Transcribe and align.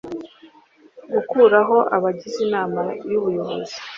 gukuraho 1.13 1.77
abagize 1.95 2.37
Inama 2.47 2.81
y 3.09 3.13
Ubuyobozi 3.19 3.77